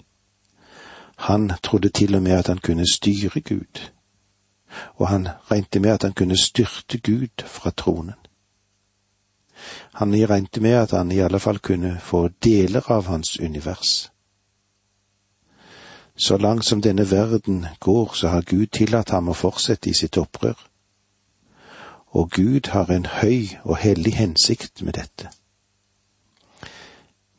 Han 1.29 1.51
trodde 1.63 1.89
til 1.89 2.15
og 2.15 2.23
med 2.23 2.39
at 2.39 2.47
han 2.47 2.57
kunne 2.57 2.85
styre 2.89 3.41
Gud, 3.41 3.81
og 4.95 5.07
han 5.07 5.27
regnet 5.51 5.81
med 5.81 5.91
at 5.91 6.03
han 6.03 6.13
kunne 6.13 6.37
styrte 6.37 6.97
Gud 6.97 7.43
fra 7.45 7.71
tronen. 7.71 8.15
Han 9.93 10.13
regnet 10.13 10.61
med 10.61 10.73
at 10.73 10.91
han 10.91 11.11
i 11.11 11.19
alle 11.19 11.39
fall 11.39 11.59
kunne 11.59 11.99
få 11.99 12.27
deler 12.43 12.91
av 12.91 13.07
hans 13.07 13.39
univers. 13.39 14.11
Så 16.17 16.37
langt 16.37 16.65
som 16.65 16.81
denne 16.81 17.11
verden 17.11 17.65
går, 17.79 18.13
så 18.13 18.27
har 18.27 18.41
Gud 18.41 18.67
tillatt 18.67 19.09
ham 19.09 19.29
å 19.29 19.37
fortsette 19.37 19.89
i 19.89 19.93
sitt 19.93 20.17
opprør 20.17 20.57
og 22.17 22.31
Gud 22.31 22.67
har 22.67 22.85
en 22.85 23.05
høy 23.05 23.47
og 23.63 23.77
hellig 23.77 24.15
hensikt 24.15 24.81
med 24.81 24.93
dette. 24.93 25.29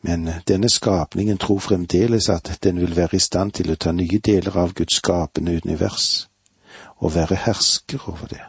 Men 0.03 0.31
denne 0.49 0.69
skapningen 0.71 1.39
tror 1.39 1.59
fremdeles 1.59 2.29
at 2.29 2.59
den 2.63 2.81
vil 2.81 2.97
være 2.97 3.17
i 3.17 3.19
stand 3.19 3.53
til 3.53 3.73
å 3.73 3.77
ta 3.77 3.93
nye 3.93 4.19
deler 4.19 4.57
av 4.57 4.75
Guds 4.79 5.01
skapende 5.01 5.61
univers 5.65 6.28
og 6.99 7.15
være 7.15 7.39
hersker 7.47 8.09
over 8.09 8.27
det. 8.27 8.45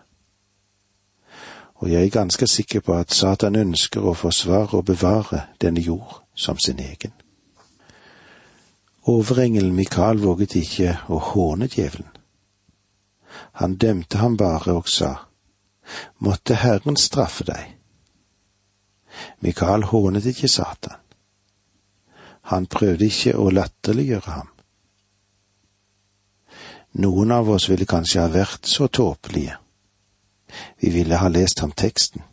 Og 1.80 1.92
jeg 1.92 2.06
er 2.06 2.10
ganske 2.10 2.48
sikker 2.48 2.80
på 2.80 2.94
at 2.94 3.14
Satan 3.14 3.56
ønsker 3.56 4.04
å 4.04 4.14
forsvare 4.14 4.82
og 4.82 4.86
bevare 4.86 5.46
denne 5.62 5.82
jord 5.82 6.24
som 6.36 6.60
sin 6.60 6.80
egen. 6.80 7.14
Overengelen 9.08 9.76
Mikael 9.76 10.20
våget 10.20 10.56
ikke 10.60 10.98
å 11.08 11.20
håne 11.32 11.70
djevelen. 11.72 12.12
Han 13.62 13.76
dømte 13.76 14.18
ham 14.18 14.36
bare 14.38 14.76
og 14.76 14.90
sa, 14.90 15.14
måtte 16.20 16.60
Herren 16.60 16.98
straffe 16.98 17.48
deg. 17.48 17.76
Mikael 19.40 19.88
hånet 19.90 20.26
ikke 20.26 20.52
Satan. 20.52 21.00
Han 22.52 22.66
prøvde 22.66 23.06
ikke 23.06 23.38
å 23.38 23.50
latterliggjøre 23.54 24.36
ham. 24.36 24.52
Noen 26.92 27.32
av 27.32 27.50
oss 27.50 27.70
ville 27.70 27.86
kanskje 27.86 28.22
ha 28.22 28.32
vært 28.34 28.66
så 28.66 28.88
tåpelige. 28.88 29.58
Vi 30.82 30.90
ville 30.90 31.20
ha 31.22 31.28
lest 31.30 31.60
ham 31.60 31.72
teksten. 31.72 32.24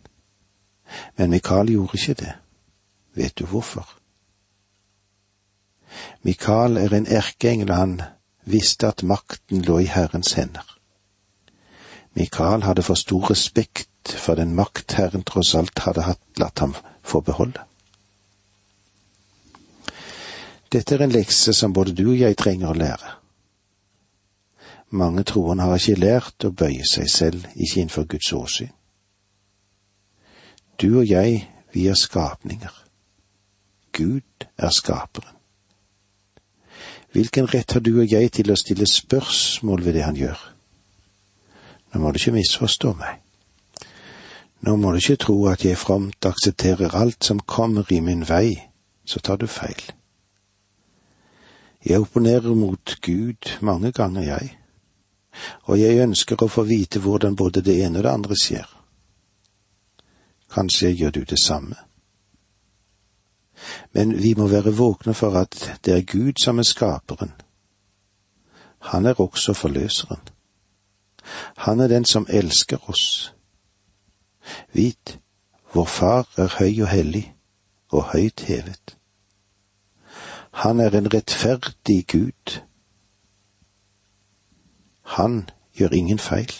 Men 1.16 1.30
Mikael 1.30 1.70
gjorde 1.70 1.98
ikke 1.98 2.14
det. 2.22 2.34
Vet 3.16 3.36
du 3.38 3.44
hvorfor? 3.46 3.88
Mikael 6.22 6.76
er 6.76 6.94
en 6.94 7.06
erkeengel, 7.06 7.70
og 7.70 7.76
han 7.76 8.00
visste 8.44 8.88
at 8.88 9.02
makten 9.02 9.62
lå 9.64 9.78
i 9.84 9.90
Herrens 9.90 10.32
hender. 10.32 10.64
Mikael 12.16 12.62
hadde 12.62 12.82
for 12.82 12.94
stor 12.94 13.30
respekt 13.30 13.88
for 14.08 14.34
den 14.34 14.54
makt 14.54 14.92
Herren 14.96 15.24
tross 15.26 15.54
alt 15.54 15.78
hadde 15.84 16.06
hatt 16.06 16.40
latt 16.40 16.58
ham 16.58 16.74
få 17.02 17.20
beholde. 17.20 17.60
Dette 20.72 20.94
er 20.94 21.04
en 21.04 21.12
lekse 21.12 21.52
som 21.52 21.72
både 21.72 21.92
du 21.92 22.08
og 22.08 22.18
jeg 22.18 22.36
trenger 22.36 22.72
å 22.72 22.78
lære. 22.78 23.12
Mange 24.90 25.22
troende 25.22 25.64
har 25.66 25.80
ikke 25.80 25.98
lært 25.98 26.44
å 26.46 26.52
bøye 26.54 26.84
seg 26.86 27.08
selv, 27.10 27.46
ikke 27.56 27.80
innenfor 27.80 28.06
Guds 28.06 28.32
åsyn. 28.32 28.70
Du 30.78 31.00
og 31.00 31.08
jeg, 31.08 31.40
vi 31.72 31.86
er 31.90 31.98
skapninger. 31.98 32.74
Gud 33.92 34.46
er 34.56 34.70
skaperen. 34.70 35.32
Hvilken 37.16 37.48
rett 37.48 37.72
har 37.72 37.80
du 37.80 37.94
og 37.96 38.12
jeg 38.12 38.30
til 38.36 38.52
å 38.52 38.58
stille 38.60 38.86
spørsmål 38.86 39.82
ved 39.86 39.96
det 39.96 40.04
han 40.04 40.18
gjør? 40.20 40.36
Nå 41.92 42.00
må 42.02 42.12
du 42.12 42.20
ikke 42.20 42.36
misforstå 42.36 42.92
meg. 43.00 43.22
Nå 44.66 44.76
må 44.76 44.92
du 44.92 45.00
ikke 45.00 45.16
tro 45.24 45.36
at 45.50 45.64
jeg 45.64 45.80
fromt 45.80 46.28
aksepterer 46.28 46.94
alt 46.94 47.24
som 47.24 47.40
kommer 47.40 47.88
i 47.90 48.02
min 48.04 48.26
vei, 48.28 48.60
så 49.06 49.18
tar 49.24 49.40
du 49.40 49.46
feil. 49.48 49.80
Jeg 51.86 52.04
opponerer 52.04 52.54
mot 52.54 52.96
Gud 53.02 53.50
mange 53.64 53.92
ganger, 53.96 54.22
jeg 54.22 54.56
og 55.64 55.80
jeg 55.80 55.98
ønsker 56.02 56.42
å 56.42 56.48
få 56.48 56.64
vite 56.68 57.00
hvordan 57.00 57.36
både 57.36 57.62
det 57.62 57.76
ene 57.84 58.00
og 58.00 58.06
det 58.06 58.12
andre 58.12 58.38
skjer. 58.40 58.68
Kanskje 60.52 60.92
gjør 60.94 61.10
du 61.10 61.24
det 61.24 61.38
samme. 61.42 61.76
Men 63.92 64.14
vi 64.22 64.34
må 64.34 64.46
være 64.48 64.76
våkne 64.76 65.14
for 65.14 65.36
at 65.40 65.56
det 65.84 65.94
er 65.94 66.08
Gud 66.08 66.42
som 66.42 66.58
er 66.58 66.68
skaperen. 66.68 67.32
Han 68.78 69.06
er 69.06 69.20
også 69.20 69.52
forløseren. 69.52 70.20
Han 71.56 71.80
er 71.80 71.88
den 71.88 72.04
som 72.04 72.26
elsker 72.28 72.90
oss. 72.90 73.32
Vit, 74.72 75.18
vår 75.74 75.84
Far 75.84 76.28
er 76.36 76.52
høy 76.58 76.82
og 76.82 76.88
hellig 76.88 77.34
og 77.90 78.12
høyt 78.12 78.40
hevet. 78.46 78.96
Han 80.62 80.80
er 80.80 80.94
en 80.96 81.14
rettferdig 81.14 82.06
Gud 82.06 82.60
han 85.06 85.50
gjør 85.78 85.94
ingen 85.94 86.18
feil. 86.18 86.52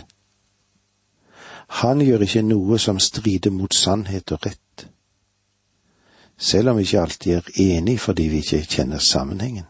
Han 1.83 2.01
gjør 2.01 2.23
ikke 2.23 2.43
noe 2.47 2.79
som 2.79 3.01
strider 3.03 3.51
mot 3.51 3.75
sannhet 3.75 4.33
og 4.33 4.47
rett, 4.47 4.87
selv 6.39 6.71
om 6.71 6.79
vi 6.79 6.85
ikke 6.87 7.01
alltid 7.01 7.33
er 7.35 7.49
enig 7.65 7.97
fordi 8.01 8.29
vi 8.31 8.43
ikke 8.45 8.63
kjenner 8.77 9.03
sammenhengen. 9.03 9.67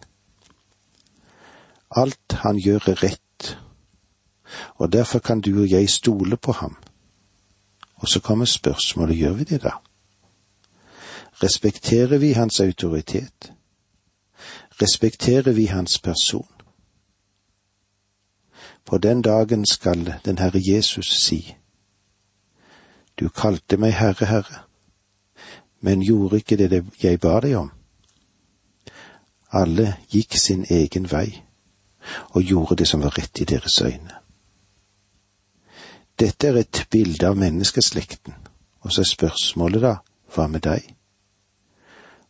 Alt 1.96 2.36
han 2.42 2.58
gjør 2.60 2.90
er 2.92 3.02
rett, 3.02 3.56
og 4.76 4.92
derfor 4.92 5.18
kan 5.18 5.40
du 5.40 5.62
og 5.62 5.70
jeg 5.70 5.88
stole 5.90 6.36
på 6.36 6.52
ham. 6.52 6.76
Og 7.96 8.08
så 8.08 8.20
kommer 8.20 8.44
spørsmålet, 8.44 9.18
gjør 9.18 9.32
vi 9.32 9.44
det 9.44 9.62
da? 9.62 9.78
Respekterer 11.42 12.18
vi 12.18 12.32
hans 12.32 12.60
autoritet? 12.60 13.52
Respekterer 14.82 15.52
vi 15.52 15.66
hans 15.66 15.98
person? 15.98 16.55
På 18.86 18.98
den 18.98 19.22
dagen 19.22 19.66
skal 19.66 20.14
den 20.24 20.38
Herre 20.38 20.60
Jesus 20.60 21.06
si, 21.06 21.56
Du 23.20 23.28
kalte 23.28 23.76
meg 23.76 23.94
Herre, 23.96 24.26
Herre, 24.26 24.58
men 25.80 26.02
gjorde 26.02 26.36
ikke 26.36 26.56
det 26.56 26.84
jeg 27.02 27.20
ba 27.20 27.40
deg 27.40 27.56
om. 27.56 27.70
Alle 29.50 29.96
gikk 30.12 30.36
sin 30.36 30.66
egen 30.70 31.08
vei 31.10 31.42
og 32.36 32.42
gjorde 32.42 32.76
det 32.76 32.88
som 32.88 33.02
var 33.02 33.16
rett 33.18 33.40
i 33.40 33.48
deres 33.48 33.80
øyne. 33.82 34.20
Dette 36.18 36.48
er 36.48 36.60
et 36.60 36.86
bilde 36.90 37.26
av 37.26 37.36
menneskeslekten, 37.36 38.34
og 38.80 38.92
så 38.92 39.00
er 39.00 39.10
spørsmålet 39.10 39.82
da, 39.82 39.96
hva 40.34 40.46
med 40.46 40.62
deg? 40.64 40.84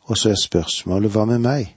Og 0.07 0.19
så 0.19 0.31
er 0.31 0.41
spørsmålet, 0.41 1.11
hva 1.13 1.25
med 1.25 1.43
meg? 1.43 1.77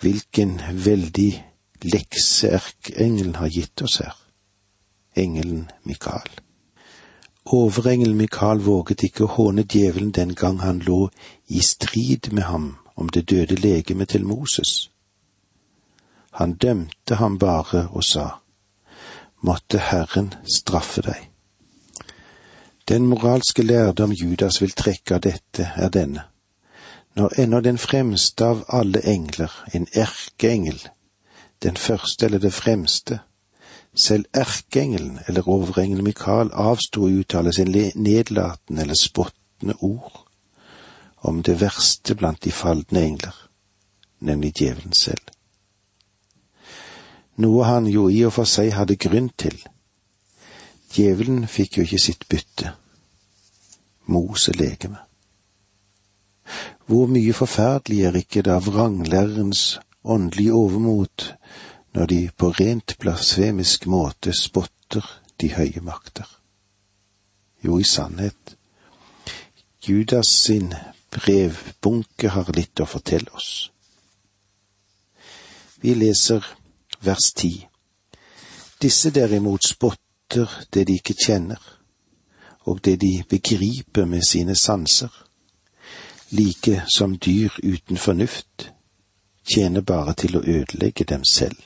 Hvilken 0.00 0.60
veldig 0.84 1.51
lekse 1.84 2.48
erkeengelen 2.48 3.36
har 3.36 3.48
gitt 3.48 3.82
oss 3.82 3.98
her, 4.00 4.14
engelen 5.16 5.70
Mikael. 5.84 6.30
Overengelen 7.44 8.16
Mikael 8.16 8.62
våget 8.62 9.02
ikke 9.02 9.26
å 9.26 9.32
håne 9.36 9.64
djevelen 9.66 10.12
den 10.14 10.34
gang 10.38 10.60
han 10.62 10.78
lå 10.86 11.08
i 11.48 11.60
strid 11.60 12.30
med 12.32 12.46
ham 12.46 12.68
om 12.94 13.08
det 13.08 13.26
døde 13.30 13.58
legemet 13.58 14.14
til 14.14 14.24
Moses. 14.24 14.90
Han 16.38 16.54
dømte 16.54 17.18
ham 17.18 17.38
bare 17.38 17.88
og 17.90 18.04
sa, 18.04 18.28
måtte 19.42 19.78
Herren 19.78 20.32
straffe 20.46 21.02
deg. 21.02 21.28
Den 22.88 23.06
moralske 23.06 23.62
lærdom 23.62 24.12
Judas 24.12 24.60
vil 24.62 24.72
trekke 24.76 25.14
av 25.14 25.20
dette, 25.26 25.72
er 25.76 25.88
denne. 25.88 26.24
Når 27.14 27.40
ennå 27.42 27.60
den 27.60 27.78
fremste 27.78 28.46
av 28.46 28.64
alle 28.68 29.02
engler, 29.04 29.52
en 29.74 29.86
erkeengel, 29.92 30.80
den 31.62 31.76
første 31.76 32.26
eller 32.26 32.38
det 32.38 32.52
fremste. 32.52 33.20
Selv 33.94 34.24
erkeengelen 34.32 35.18
eller 35.28 35.48
overengelen 35.48 36.04
Mikael 36.04 36.50
avsto 36.52 37.04
å 37.04 37.12
uttale 37.20 37.52
sin 37.52 37.70
nedlatende 37.94 38.82
eller 38.82 38.98
spottende 38.98 39.76
ord 39.80 40.22
om 41.22 41.42
det 41.42 41.60
verste 41.60 42.16
blant 42.18 42.42
de 42.42 42.50
falne 42.50 43.02
engler, 43.02 43.34
nemlig 44.20 44.54
djevelen 44.58 44.92
selv. 44.92 45.28
Noe 47.36 47.64
han 47.64 47.86
jo 47.86 48.08
i 48.10 48.24
og 48.26 48.34
for 48.34 48.48
seg 48.48 48.72
hadde 48.74 48.98
grunn 49.00 49.30
til. 49.38 49.54
Djevelen 50.92 51.46
fikk 51.48 51.78
jo 51.78 51.86
ikke 51.86 52.02
sitt 52.02 52.26
bytte. 52.28 52.74
Mose 54.10 54.52
legeme. 54.52 54.98
Hvor 56.90 57.06
mye 57.06 57.32
forferdelig 57.32 58.02
er 58.08 58.18
ikke 58.18 58.42
da 58.42 58.58
vranglærerens 58.60 59.78
åndelig 60.04 60.52
overmot 60.52 61.34
når 61.94 62.06
de 62.06 62.30
på 62.36 62.50
rent 62.50 62.96
blasfemisk 62.98 63.86
måte 63.86 64.32
spotter 64.32 65.06
de 65.40 65.52
høye 65.54 65.80
makter. 65.80 66.26
Jo, 67.64 67.78
i 67.78 67.84
sannhet, 67.84 68.56
Judas 69.88 70.26
sin 70.26 70.74
brevbunke 71.10 72.32
har 72.32 72.50
litt 72.56 72.80
å 72.80 72.86
fortelle 72.86 73.30
oss. 73.34 73.70
Vi 75.82 75.94
leser 75.94 76.46
vers 77.02 77.32
ti. 77.36 77.52
Disse 78.82 79.10
derimot 79.10 79.66
spotter 79.66 80.50
det 80.72 80.86
de 80.88 80.98
ikke 80.98 81.18
kjenner, 81.18 81.60
og 82.66 82.80
det 82.84 83.00
de 83.02 83.22
begriper 83.28 84.06
med 84.06 84.22
sine 84.26 84.54
sanser, 84.56 85.10
like 86.30 86.82
som 86.96 87.18
dyr 87.18 87.58
uten 87.62 87.98
fornuft, 87.98 88.71
tjener 89.44 89.80
bare 89.80 90.14
til 90.14 90.36
å 90.36 90.44
ødelegge 90.46 91.04
dem 91.04 91.24
selv. 91.24 91.56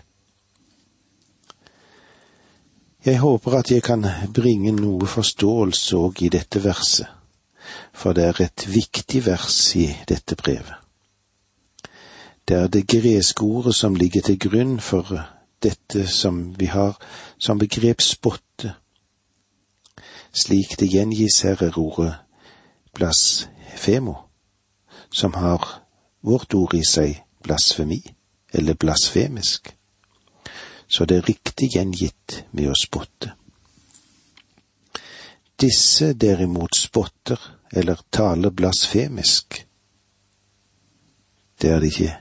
Jeg 3.07 3.21
håper 3.23 3.55
at 3.55 3.71
jeg 3.71 3.83
kan 3.87 4.07
bringe 4.35 4.73
noe 4.75 5.07
forståelse 5.07 5.97
òg 5.97 6.25
i 6.27 6.31
dette 6.35 6.63
verset, 6.65 7.07
for 7.95 8.17
det 8.17 8.25
er 8.25 8.41
et 8.43 8.67
viktig 8.67 9.23
vers 9.27 9.59
i 9.79 9.87
dette 10.09 10.35
brevet. 10.35 10.75
Det 12.49 12.57
er 12.57 12.67
det 12.67 12.87
greske 12.87 13.43
ordet 13.43 13.75
som 13.75 13.95
ligger 13.95 14.23
til 14.23 14.39
grunn 14.39 14.81
for 14.81 15.07
dette 15.63 16.07
som 16.07 16.55
vi 16.59 16.67
har 16.67 16.99
som 17.39 17.59
begrep 17.59 18.03
spotte. 18.03 18.75
Slik 20.35 20.77
det 20.79 20.91
gjengis 20.93 21.41
her, 21.43 21.63
er 21.63 21.79
ordet 21.79 22.15
blasfemo, 22.95 24.17
som 25.11 25.35
har 25.35 25.83
vårt 26.23 26.55
ord 26.55 26.75
i 26.75 26.83
seg 26.87 27.26
blasfemi 27.47 28.01
eller 28.53 28.75
blasfemisk, 28.75 29.73
så 30.89 31.05
det 31.05 31.17
er 31.17 31.29
riktig 31.29 31.71
gjengitt 31.75 32.43
med 32.51 32.71
å 32.71 32.79
spotte. 32.79 33.33
Disse 35.57 36.13
derimot 36.13 36.77
spotter 36.77 37.41
eller 37.73 38.03
taler 38.11 38.51
blasfemisk. 38.51 39.63
Det 41.63 41.71
er 41.71 41.81
det 41.81 41.93
ikke, 41.93 42.17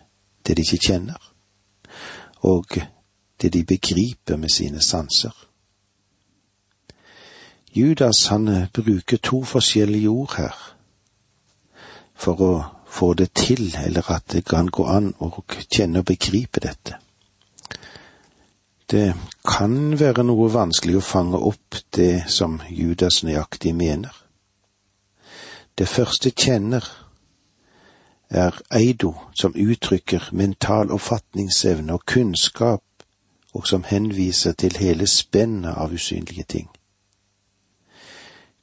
det 0.47 0.57
de 0.57 0.63
ikke 0.63 0.87
kjenner, 0.87 1.31
og 2.47 2.77
det 3.41 3.51
de 3.53 3.65
begriper 3.65 4.37
med 4.37 4.53
sine 4.53 4.81
sanser. 4.81 5.33
Judas 7.75 8.27
han 8.31 8.47
bruker 8.73 9.17
to 9.17 9.43
forskjellige 9.43 10.09
ord 10.09 10.37
her 10.37 10.55
for 12.15 12.41
å 12.41 12.53
få 12.95 13.13
det 13.13 13.33
til, 13.33 13.75
eller 13.85 14.11
at 14.11 14.31
det 14.31 14.45
kan 14.47 14.67
gå 14.71 14.85
an 14.87 15.11
å 15.19 15.31
kjenne 15.49 15.99
og 15.99 16.07
begripe 16.11 16.63
dette. 16.63 16.99
Det 18.91 19.13
kan 19.47 19.99
være 19.99 20.23
noe 20.23 20.51
vanskelig 20.53 20.99
å 20.99 21.03
fange 21.03 21.41
opp 21.41 21.79
det 21.97 22.29
som 22.29 22.59
Judas 22.69 23.23
nøyaktig 23.25 23.73
mener. 23.75 24.13
Det 25.75 25.87
første 25.89 26.31
kjenner 26.31 26.85
er 28.29 28.55
eido, 28.71 29.13
som 29.33 29.55
uttrykker 29.55 30.29
mental 30.31 30.91
oppfatningsevne 30.91 31.93
og 31.93 32.05
kunnskap, 32.05 32.83
og 33.55 33.67
som 33.67 33.83
henviser 33.87 34.53
til 34.53 34.77
hele 34.77 35.07
spennet 35.07 35.75
av 35.75 35.93
usynlige 35.93 36.43
ting. 36.43 36.69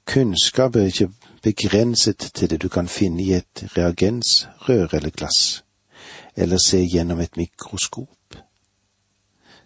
Kunnskap 0.06 0.76
er 0.76 0.90
ikke 0.90 1.10
begrenset 1.42 2.30
til 2.34 2.50
det 2.50 2.62
du 2.62 2.68
kan 2.68 2.88
finne 2.88 3.22
i 3.22 3.32
et 3.32 3.64
reagensrør 3.76 4.94
eller 4.94 5.10
glass, 5.10 5.64
eller 6.36 6.58
se 6.58 6.86
gjennom 6.86 7.20
et 7.20 7.36
mikroskop, 7.36 8.36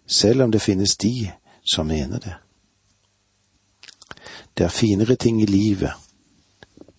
selv 0.07 0.43
om 0.43 0.53
det 0.53 0.63
finnes 0.63 0.97
de 0.97 1.31
som 1.73 1.87
mener 1.87 2.19
det. 2.19 2.35
Det 4.59 4.65
er 4.65 4.69
finere 4.69 5.17
ting 5.17 5.43
i 5.43 5.47
livet, 5.47 5.93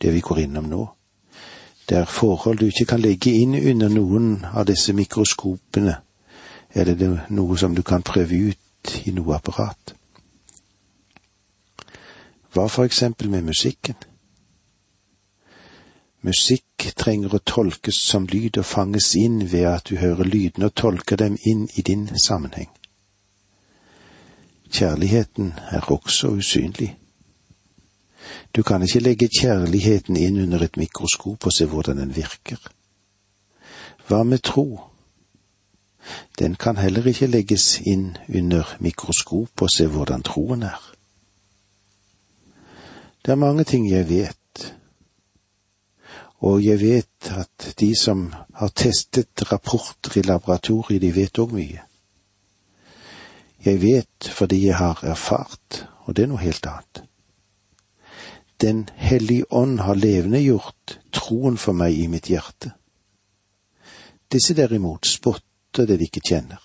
det 0.02 0.14
vi 0.14 0.20
går 0.20 0.38
innom 0.38 0.64
nå. 0.64 0.88
Det 1.90 1.98
er 1.98 2.06
forhold 2.06 2.58
du 2.58 2.66
ikke 2.66 2.86
kan 2.86 3.00
legge 3.00 3.32
inn 3.34 3.56
under 3.56 3.90
noen 3.90 4.46
av 4.54 4.66
disse 4.68 4.94
mikroskopene, 4.94 5.96
eller 6.76 6.96
det 6.96 7.10
noe 7.30 7.58
som 7.58 7.76
du 7.76 7.82
kan 7.82 8.04
prøve 8.04 8.52
ut 8.52 9.00
i 9.08 9.12
noe 9.16 9.36
apparat. 9.36 9.96
Hva 12.54 12.68
for 12.68 12.84
eksempel 12.84 13.30
med 13.30 13.42
musikken? 13.42 13.96
Musikk 16.28 16.90
trenger 17.00 17.38
å 17.38 17.40
tolkes 17.40 18.00
som 18.04 18.26
lyd 18.28 18.58
og 18.60 18.68
fanges 18.68 19.14
inn 19.16 19.40
ved 19.48 19.68
at 19.70 19.88
du 19.88 19.96
hører 20.02 20.28
lydene 20.28 20.68
og 20.68 20.76
tolker 20.76 21.20
dem 21.22 21.38
inn 21.48 21.68
i 21.80 21.84
din 21.88 22.10
sammenheng. 22.20 22.68
Kjærligheten 24.68 25.54
er 25.72 25.88
også 25.92 26.34
usynlig. 26.36 26.90
Du 28.56 28.64
kan 28.64 28.84
ikke 28.84 29.00
legge 29.00 29.30
kjærligheten 29.32 30.18
inn 30.20 30.42
under 30.44 30.64
et 30.66 30.78
mikroskop 30.78 31.48
og 31.48 31.54
se 31.54 31.66
hvordan 31.66 32.02
den 32.02 32.16
virker. 32.16 32.60
Hva 34.08 34.24
med 34.24 34.44
tro? 34.44 34.68
Den 36.40 36.56
kan 36.56 36.78
heller 36.78 37.08
ikke 37.08 37.28
legges 37.28 37.80
inn 37.80 38.18
under 38.28 38.76
mikroskop 38.80 39.62
og 39.62 39.72
se 39.72 39.88
hvordan 39.88 40.24
troen 40.24 40.64
er. 40.64 40.82
Det 43.26 43.32
er 43.32 43.40
mange 43.40 43.64
ting 43.64 43.90
jeg 43.92 44.10
vet, 44.10 44.37
og 46.40 46.66
jeg 46.66 46.82
vet 46.82 47.32
at 47.34 47.74
de 47.80 47.92
som 47.98 48.34
har 48.54 48.70
testet 48.70 49.52
rapporter 49.52 50.20
i 50.20 50.22
laboratoriet, 50.22 51.02
de 51.02 51.16
vet 51.16 51.40
òg 51.40 51.54
mye. 51.54 51.82
Jeg 53.66 53.82
vet 53.82 54.30
fordi 54.32 54.66
jeg 54.68 54.78
har 54.78 55.02
erfart, 55.04 55.88
og 56.06 56.16
det 56.16 56.24
er 56.24 56.30
noe 56.32 56.44
helt 56.44 56.66
annet. 56.70 57.02
Den 58.62 58.90
hellige 58.96 59.46
ånd 59.54 59.80
har 59.80 59.98
levendegjort 59.98 61.00
troen 61.14 61.58
for 61.58 61.78
meg 61.78 61.98
i 61.98 62.08
mitt 62.10 62.30
hjerte. 62.30 62.72
Disse 64.32 64.54
derimot 64.54 65.06
spotter 65.08 65.86
det 65.86 66.00
de 66.00 66.08
ikke 66.10 66.26
kjenner. 66.30 66.62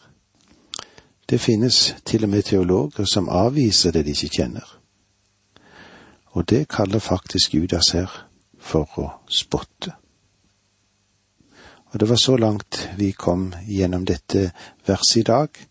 Det 1.28 1.40
finnes 1.40 1.94
til 2.04 2.24
og 2.24 2.30
med 2.30 2.42
teologer 2.42 3.08
som 3.08 3.28
avviser 3.28 3.92
det 3.92 4.04
de 4.04 4.12
ikke 4.12 4.36
kjenner. 4.36 4.66
Og 6.32 6.48
det 6.48 6.68
kaller 6.68 6.98
faktisk 6.98 7.54
Judas 7.54 7.92
her 7.92 8.31
for 8.62 9.02
å 9.02 9.08
spotte. 9.26 9.96
Og 11.92 12.00
det 12.00 12.08
var 12.08 12.16
så 12.16 12.38
langt 12.40 12.88
vi 12.96 13.10
kom 13.12 13.50
gjennom 13.68 14.06
dette 14.08 14.48
verset 14.86 15.20
i 15.20 15.26
dag. 15.28 15.62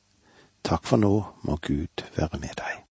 Takk 0.62 0.86
for 0.86 1.02
nå, 1.02 1.16
må 1.48 1.58
Gud 1.66 2.06
være 2.18 2.38
med 2.38 2.54
deg. 2.62 2.82